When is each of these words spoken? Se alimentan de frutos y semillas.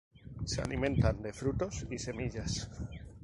Se 0.45 0.63
alimentan 0.63 1.21
de 1.21 1.31
frutos 1.31 1.85
y 1.91 1.99
semillas. 1.99 2.67